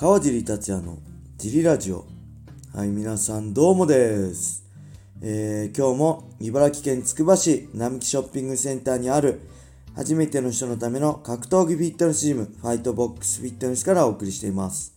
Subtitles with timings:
[0.00, 0.96] 川尻達也の
[1.36, 2.06] ジリラジオ。
[2.74, 4.64] はい、皆さんどうもです。
[5.20, 9.42] えー、今日も茨城県つくば市並木ショッピングセンターにある
[9.94, 14.94] 初めての人のための格闘技フィットネスジム、ファイトボックスフィットネスからお送りしています。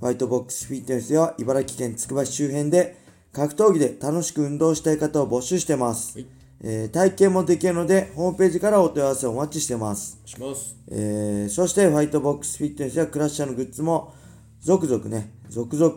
[0.00, 2.96] ファイトボックスフィットネスでは茨城県つくば市周辺で
[3.34, 6.16] 格闘技で楽しく運動したい方を募集してます。
[6.16, 10.18] はいえー体験もできるので、ホームページからお問い合わせをお待ちしてます。
[10.24, 10.76] します。
[10.90, 14.14] えーそして、ファイトボックスフィットネスやクラッシャーのグッズも、
[14.60, 15.94] 続々ね、 続々、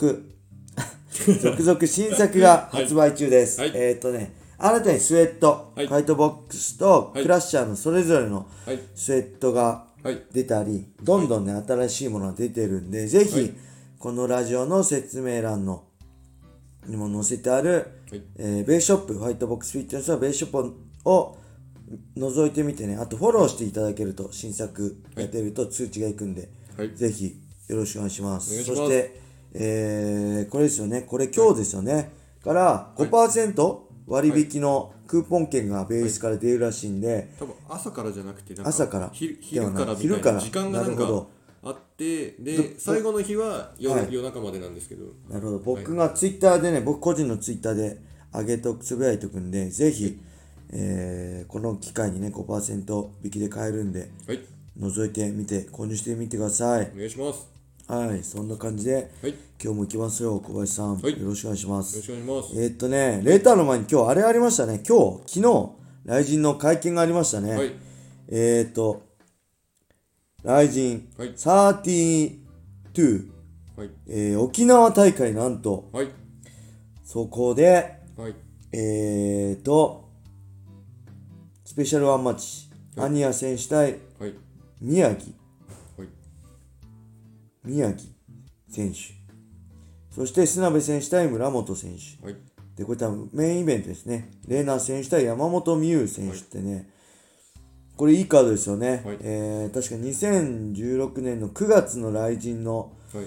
[1.42, 3.60] 続々新作が発売中です。
[3.60, 8.80] はいえーっとね、新たにスウェット、はいファイトボックスとはいクラッシャーのそれぞれのはい。
[8.96, 10.22] スウェットがはい。
[10.32, 13.54] 出たり、どんどんね、新しいものが出てるんで、ぜひ、はい
[14.00, 15.84] このラジオの説明欄の
[16.88, 18.24] にも載せてある、はい。
[18.38, 21.38] えーベースショップ、ファイトボックスフィットネスのベースショップを
[22.18, 26.96] 覗いてみてね、あとフォローしていただけると、新作が出ると通知がいくんで、はい。
[26.96, 27.36] ぜひ
[27.68, 28.64] よろしくお願いします。
[28.64, 29.22] そして、
[29.54, 32.12] えーこれですよね、これ今日ですよね、
[32.44, 39.10] から5%割引のクーポン券がベースから出るらしいんで、多分朝からじゃなくて朝から。
[39.12, 39.38] 昼
[39.72, 40.36] から昼から。
[40.36, 45.60] な時間がなるほどあってで最後の日は夜,、はい夜中までなんですけどなるほど。
[45.60, 47.98] 僕がツイッターでね、僕個人のツイッターで
[48.34, 50.20] 上げとく、つぶやいとくんで、ぜひ、
[50.72, 54.40] えーこの機会にね、5%引きで買えるんで、はい
[54.80, 56.98] 覗いてみて、購入してみてくださいお。
[56.98, 57.48] 願いします
[57.88, 60.98] はい、そんな感じで、はいよ今日も行きますよ、小林さん。
[61.02, 62.08] はいよろしくお願いしますろし。
[62.08, 64.82] くお願いしますえーっとね、レーターの前に今日あれありましたね。
[64.88, 65.70] 今日、昨日、
[66.06, 67.52] 雷神の会見がありましたね。
[67.56, 67.74] はい
[68.30, 69.02] えーっと、
[70.44, 71.34] 雷神はい。
[71.34, 73.30] 32、
[73.76, 73.90] はい。
[74.08, 76.10] えー沖縄大会なんと、はい。
[77.04, 78.36] そこで、はい。
[78.72, 80.10] えーと、
[81.66, 83.08] スペシャルワンマッチ、はい。
[83.08, 84.34] アニヤ選手対はい。
[84.82, 85.34] 宮城、
[85.98, 86.08] はい。
[87.64, 88.12] 宮城
[88.70, 88.98] 選手、
[90.16, 92.26] そして砂部選手対村本選手。
[92.26, 92.36] はい。
[92.76, 94.32] で、これ多分メインイベントですね。
[94.48, 96.90] レーナー選手対山本美優選手ってね、
[98.00, 99.02] これいいカードですよね。
[99.06, 99.18] はい。
[99.20, 103.26] えー確か2016年の9月の来神のはい。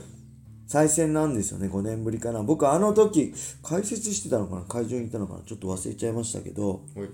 [0.67, 2.43] 再戦なんですよね、5年ぶりかな。
[2.43, 4.63] 僕あの時、解説してたのかな？
[4.63, 5.41] 会場にいたのかな？
[5.41, 7.11] ちょっと忘れちゃいましたけど、はい。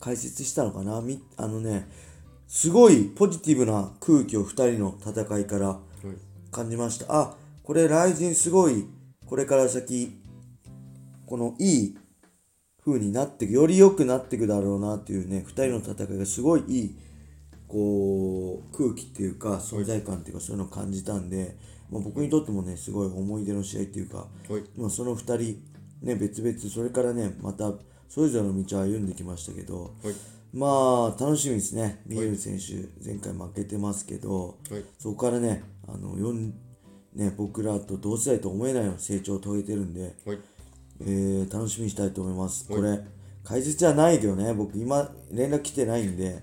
[0.00, 1.02] 解説したのかな？
[1.02, 1.86] みあのね、
[2.48, 5.80] すごいポジティブな空気を2人の戦いからはい。
[6.50, 7.04] 感じました。
[7.10, 8.86] あ、これ、ライジンすごい、
[9.26, 10.18] これから先、
[11.26, 11.98] このいい
[12.84, 16.98] 風になってく、より良くなっていくだろうなっていうね、2人の戦いがすごいいい、
[17.66, 21.56] こう、空気っていうか、存在感っていうか、そういうのを感じたんで、
[21.90, 24.62] まあ、僕にとってもね、すごい思い出の試合っていうか、はい。
[24.76, 25.62] まあ、その2人、
[26.02, 27.72] ね、別々、それからね、また、
[28.08, 30.14] それぞれの道を歩んできましたけど、はい。
[30.52, 32.02] まあ、楽しみですね。
[32.06, 32.74] ミエル選手、
[33.04, 34.84] 前回負けてますけど、はい。
[34.98, 36.52] そこからね、あの、4
[37.14, 40.38] ね、僕らと同世代と思えないような成長を遂げてるんで、はい
[41.00, 42.66] えー楽しみにしたいと思います。
[42.70, 42.80] はい。
[42.80, 43.00] これ、
[43.44, 46.42] 解説はないけどね、僕今、連絡来てないんで、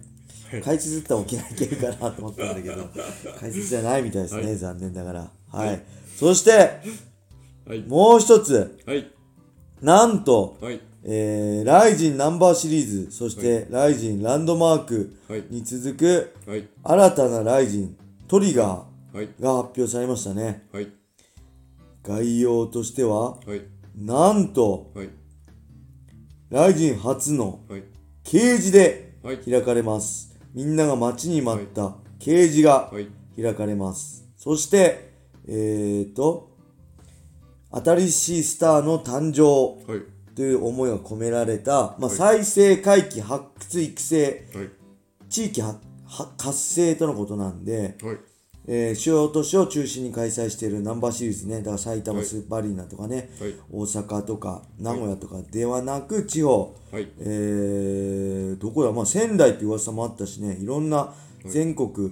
[0.63, 2.75] 解説だったら沖縄行けるかなと思ったんだけど、
[3.39, 4.57] 解説じゃないみたいですね、はい。
[4.57, 5.31] 残念ながら。
[5.49, 5.83] はい。
[6.17, 6.51] そして、
[7.65, 7.81] はい。
[7.87, 9.11] もう一つ、はい。
[9.81, 10.79] なんと、はい。
[11.03, 15.43] えー、ライジンナンバーシリーズ、そして、ライジンランドマークはい。
[15.49, 16.67] に続く、はい。
[16.83, 17.97] 新たなライジン
[18.27, 18.85] トリガは
[19.15, 19.17] い。
[19.17, 20.67] ーが発表されましたね。
[20.71, 20.91] はい。
[22.03, 23.61] 概要としては、はい
[23.95, 25.09] なんと、はい。
[26.49, 27.83] ライジン初のはい。
[28.23, 29.37] ケージではい。
[29.37, 30.37] 開かれます。
[30.53, 33.07] みんなが待ちに待ったケージがはい。
[33.39, 34.27] 開かれます。
[34.37, 35.11] そして、
[35.47, 36.51] えーと、
[37.71, 40.03] 新しいスターの誕生はい。
[40.35, 44.69] という思いが込められた、まあ、再生回帰発掘育成はい。
[45.29, 45.61] 地域
[46.37, 48.17] 活性とのことなんで、はい
[48.67, 52.27] えー主要都市を中心に開催しているナンバーシリーズね、だから埼玉はい。
[52.27, 53.55] スーパーアリーナとかね、はい。
[53.71, 55.41] 大阪とか名古屋とか。
[55.51, 57.07] ではなく地方、はい。
[57.19, 61.13] えーどこだ、まあ、仙台って噂もあったしね、いろんな
[61.45, 62.11] 全国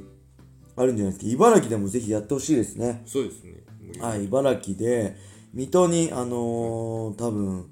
[0.75, 3.03] あるんじゃないですか、茨城でもぜひやってほしいですね。
[3.05, 3.63] そうですね。
[3.99, 5.15] はい、茨城で、
[5.53, 7.65] 水戸に、あのー多分、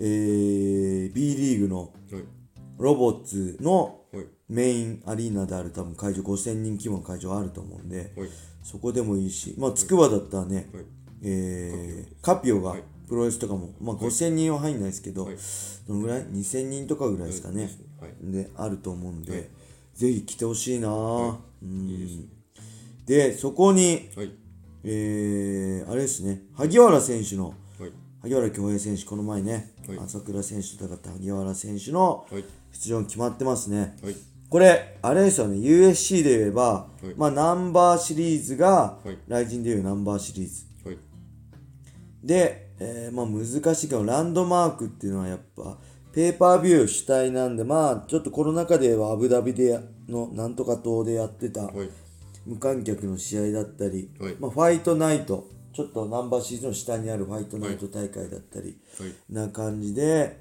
[0.00, 2.24] えー B リーグのはい。
[2.78, 8.28] ロボッツのはいメインアリーナである多分会場5000人規模の会場あると思うんで、はい。
[8.62, 10.84] そこでもいいし、まあ、筑波だったらね、はい。
[11.22, 12.70] えーカピオが。
[12.70, 12.82] はい。
[13.08, 15.36] プロレスとかも、まあ、5000人は入んないですけど、はい。
[15.88, 17.70] どのぐらい ?2000 人とかぐらいですかね。
[17.98, 18.12] はい。
[18.20, 19.48] で、あると思うんで、はい。
[19.94, 22.28] ぜひ来てほしいな、はうん。
[23.06, 24.30] でそこに、はい。
[24.84, 27.92] えー、あれですね、萩原選手の、はい。
[28.20, 29.98] 萩原恭平選手、この前ね、はい。
[29.98, 32.44] 朝倉選手と戦った萩原選手のはい。
[32.72, 33.96] 出場が決まってますね。
[34.50, 37.06] はいこれ、あれですよね、USC で言えば、い。
[37.16, 39.18] まあ、ナンバーシリーズが、はい。
[39.28, 40.88] ライジンでいうナンバーシリーズ。
[40.88, 40.98] はい。
[42.24, 45.76] で、えーまあ難しいけど、ランドマークっていうのはやっぱ、
[46.12, 51.90] ペーパービュー主体なんで、まあ、ちょっとコロナ禍ではアブダビでやのなんとか島でやってたはい。
[52.46, 54.36] 無観客の試合だったり、はい。
[54.40, 59.14] まあ、ファイトナイト、ちょっとナンバーシリーズの下にあるファイトナイト大会だったり、はい。
[59.28, 60.40] な感じで、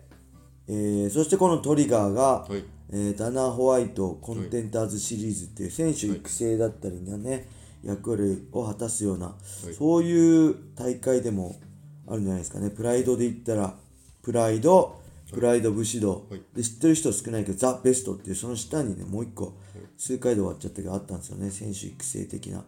[0.69, 7.47] えーそしてこのトリガーが、はいえーダナー・ホワイトコンテンターズシリーズっていう選手育成だったりがね、
[7.83, 9.35] 役割を果たすような、
[9.77, 11.55] そういう大会でも
[12.07, 12.69] あるんじゃないですかね。
[12.69, 13.75] プライドで言ったら
[14.21, 15.01] プライド
[15.31, 16.41] プライド武士道、はい。
[16.55, 19.57] で知ってる人少ないけどザ・ベストっていうその下にねもう一個
[19.97, 22.65] 数回で終わっちゃったけどあったんですよね選手育成的な、はい。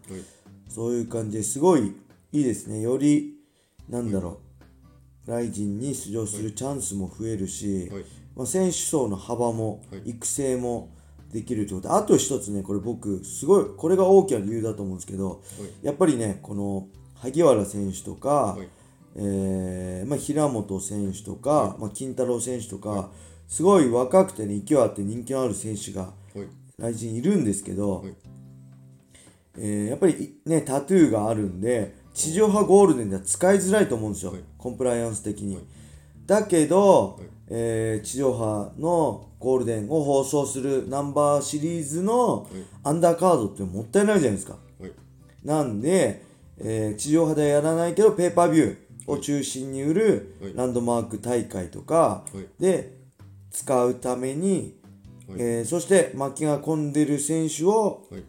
[0.68, 1.94] そういう感じですごい
[2.32, 2.82] いいですね。
[2.82, 3.38] より
[3.88, 4.40] なんだろ
[5.26, 8.04] う、ライジンに出場するチャンスも増えるし、はい
[8.40, 10.10] まあ、選手層の幅もはい。
[10.12, 10.88] 育成も
[11.30, 11.88] できるということ。
[11.88, 15.42] であと一つねこれ僕すごいこれが大きな理由だと思うんですけど、
[15.82, 18.68] やっぱりねこの萩原選手とか、はい。
[19.16, 23.10] えーまあ、平本選手とか、まあ、金太郎選手とか、
[23.46, 26.48] すごい若くてね勢いあって人気のある選手がはい。
[26.78, 28.14] 来人いるんですけど、はい。
[29.58, 34.40] えーやっぱりねタトゥーがあるんで地上波ゴールデンでは使いづらいと思うんですよ、はい。
[34.56, 35.64] コンプライアンス的に、はい
[36.30, 37.28] だけど、はい。
[37.48, 42.48] えー地上波のゴールデンを放送するナンバーシリーズの
[42.84, 44.56] アンダーカードってもったいないじゃないですか。
[44.78, 44.92] はい。
[45.44, 46.22] なんで、
[46.58, 50.52] えー地上波ではやらないけどペーパービューを中心に売るはい。
[50.54, 52.46] ランドマーク大会とかはい。
[52.62, 52.96] で
[53.50, 54.78] 使うために、
[55.28, 55.38] はい。
[55.40, 58.22] えーそして巻きが込んでる選手をはい。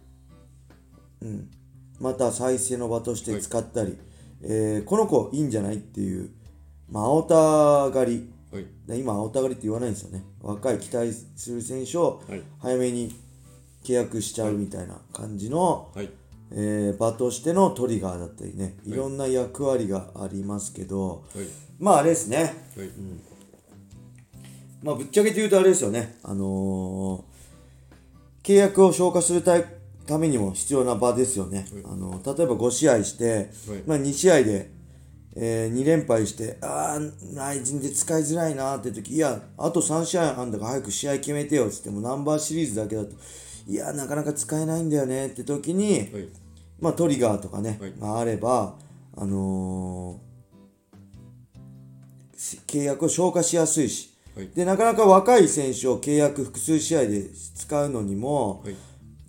[2.00, 3.96] また再生の場として使ったり、
[4.42, 6.32] えーこの子いいんじゃないっていう、
[6.92, 8.30] まあ、青田狩り。
[8.52, 8.66] はい。
[8.86, 10.24] で今青田狩りって言わないんですよね。
[10.42, 12.42] 若い期待する選手をはい。
[12.60, 13.16] 早めに
[13.84, 16.10] 契約しちゃうみたいな感じの、はい。
[16.54, 18.78] えー場としてのトリガーだったりね。
[18.86, 18.94] い。
[18.94, 21.46] ろんな役割がありますけど、はい。
[21.80, 22.38] まああれですね。
[22.76, 22.90] はい。
[24.84, 26.18] まあぶっちゃけて言うとあれですよね。
[26.24, 27.32] あのー
[28.44, 29.66] 契約を消化するたい
[30.08, 33.84] ためにも必要な場ですよね、あの例えば5試合して、はい。
[33.86, 34.72] まあ、2試合で、
[35.36, 37.00] え2連敗してああ
[37.34, 43.12] 内陣で使いづらいなーって時いやあと3試合あんだから早く試合決めてよっつってもナンバーシリーズだけだと
[43.68, 46.30] いやなかなか使えないんだよねって時に、はい。
[46.80, 47.94] まあ、トリガーとかね、はい。
[48.00, 48.76] があれば、
[49.16, 50.32] あのー
[52.38, 54.50] し契約を消化しやすいし、はい。
[54.50, 58.76] でなかなか若い選手を契約複数試合で使うのにも、はい。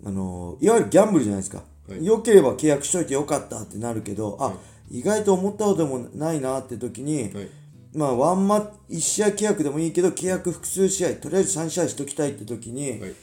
[0.05, 2.03] あのーいわゆるギャンブルじゃないですか、はい。
[2.03, 4.53] 良ければ契約しといてよかったってなるけどあ、
[4.93, 7.49] 意外と思ったほどでもないなって時に、はい。
[7.95, 13.13] まあ、ワンマ1試合契約でもいいけど契約複数試合とりあえず3試合しときたいって時に、はい。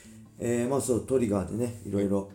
[0.40, 2.30] えーまあそうトリガーでねいろいろ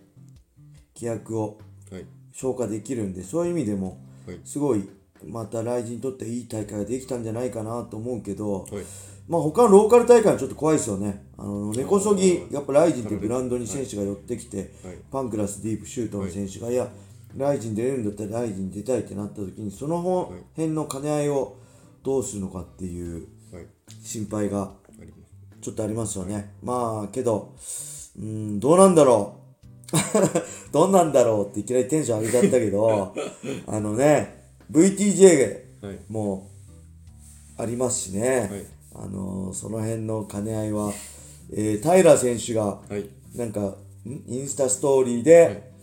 [0.96, 1.60] 契約を
[1.92, 2.06] はい。
[2.32, 4.40] 消化できるんでそういう意味でもはい。
[4.46, 4.88] すごい
[5.26, 8.86] またライジンにとっていい大会ができたんじゃないかなと思うけど、はい。
[9.28, 11.26] まあ他のローカル大会はちょっと怖いですよね。
[11.38, 14.98] あの根こそぎやっぱライジンっていうブランドに選手が寄ってきて、はい。
[15.12, 16.88] パンクラスディープシュートの選手が、い、や
[17.36, 20.02] ライジン出れるんだったらライジン出たいってなった時にその
[20.56, 21.58] 辺の兼ね合いを
[22.04, 23.66] どうするのかっていうはい。
[24.04, 24.72] 心配が
[25.62, 26.54] ちょっとありますよね。
[26.62, 27.56] まあ、けど、
[28.18, 29.46] うーん、どうなんだろう。
[30.72, 33.14] どんなんだろうっていきなりテンション上げちゃったけど、
[33.68, 36.00] あのね、VTJ はい。
[36.10, 36.50] も
[37.58, 38.66] ありますしね、はい。
[39.06, 40.94] あのその辺の兼ね合いは、
[41.52, 43.10] えー、平選手が、はい。
[43.36, 43.76] なんか、ん？
[44.28, 45.75] インスタストーリーで、はい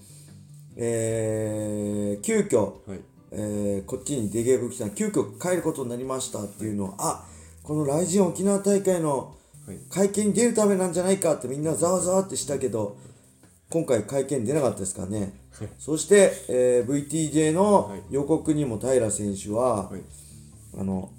[0.76, 3.00] えー急遽、はい。
[3.32, 7.24] えーこっちに出稽古来た急遽帰ることになりましたっていうのを、あ
[7.62, 9.36] このライジン沖縄大会の
[9.66, 9.78] はい。
[9.90, 12.96] 会見に出るためなんじゃないかってみんなざわざわってしたけど
[13.70, 15.34] 今回会見出なかったですからね、
[15.78, 18.00] そして、えー VTJ のはい。
[18.10, 20.00] 予告にも平選手は、はい。
[20.78, 21.10] あの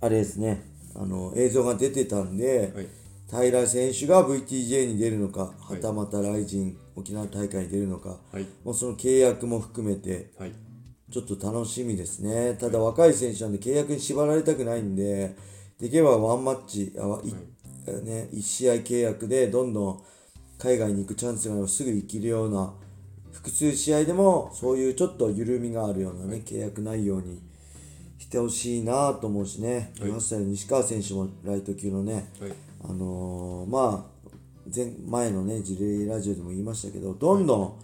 [0.00, 0.62] あれですね。
[0.94, 2.86] あの映像が出てたんで、はい。
[3.30, 8.46] 平選手が VTJ に出るのか、はたまたライジン沖縄大会に出るのか、はい。
[8.64, 10.52] もうその契約も含めてはい。
[11.10, 12.56] ちょっと楽しみですね。
[12.58, 15.36] ただ若い選手なんで契約に縛られたくないんで、
[15.78, 17.28] できればワンマッチ、あわい。
[17.86, 20.02] ね、1試合契約でどんどん
[20.58, 22.72] 海外に行くチャンスがあればすぐ行けるような、
[23.30, 27.42] 複数試合でもそういうちょっと緩みがあるようなね、契約ないように
[28.18, 32.52] してほしいなと思うしね、18歳の西川選手もライト級のね、はい。
[32.82, 34.13] あのーまあ
[34.72, 37.78] 前前のね事例ラジオでも言いましたけどどんど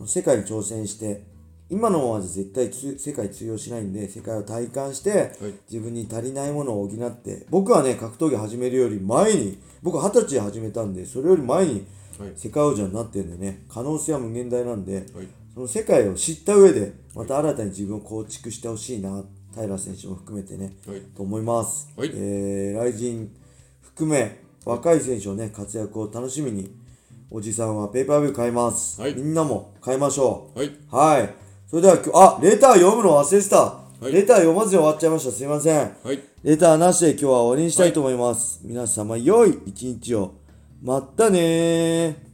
[0.00, 1.24] ん、世界に挑戦して
[1.70, 5.54] 今のままじゃ絶対つ世界通用しないんで世界を体感して、はい。
[5.70, 11.86] 自分に足りないものを補って僕はね格闘技始めるより前に僕二十歳で始めたんでそれより前に
[12.18, 12.32] はい。
[12.34, 15.28] 世界王者になってるんでね可能性は無限大なんで、はい。
[15.54, 21.00] その世界を知った上でまた新たに自分を構築してほしいな平選手も含めてね、はい。
[21.16, 22.10] と思います、はい。
[22.14, 23.30] えー、ライジン
[23.82, 26.70] 含め若い選手のね活躍を楽しみに
[27.30, 31.34] おじさんはペーパービュー買います、はいみんなも買いましょうはいはい。
[31.66, 34.08] それでは今日、あ、レター読むの忘れてた。
[34.08, 35.32] いレター読まずに終わっちゃいました。
[35.32, 35.96] すいません。
[36.02, 38.60] はいレターなしで今日は終わりにしたいと思います。
[38.62, 40.34] 皆様、良い一日を。
[40.82, 42.27] まったねー。